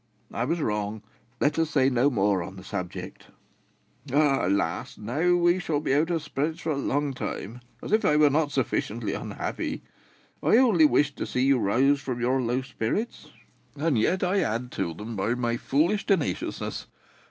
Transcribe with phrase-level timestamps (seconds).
[0.33, 1.03] I was wrong;
[1.39, 3.27] let us say no more on the subject."
[4.11, 4.97] "Alas!
[4.97, 8.31] now we shall be out of spirits for a long time, as if I were
[8.31, 9.83] not sufficiently unhappy!
[10.41, 13.27] I only wished to see you roused from your low spirits,
[13.75, 16.87] and yet I add to them by my foolish tenaciousness.